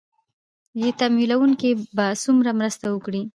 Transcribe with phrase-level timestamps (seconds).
[0.87, 3.21] ې تمويلوونکي به څومره مرسته وکړي